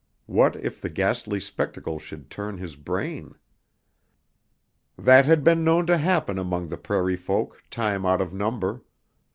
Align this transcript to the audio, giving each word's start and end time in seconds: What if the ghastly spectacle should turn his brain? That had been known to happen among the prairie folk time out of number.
What 0.25 0.55
if 0.55 0.81
the 0.81 0.89
ghastly 0.89 1.39
spectacle 1.39 1.99
should 1.99 2.31
turn 2.31 2.57
his 2.57 2.75
brain? 2.75 3.35
That 4.97 5.25
had 5.27 5.43
been 5.43 5.63
known 5.63 5.85
to 5.85 5.97
happen 5.99 6.39
among 6.39 6.69
the 6.69 6.77
prairie 6.79 7.15
folk 7.15 7.63
time 7.69 8.03
out 8.03 8.19
of 8.19 8.33
number. 8.33 8.81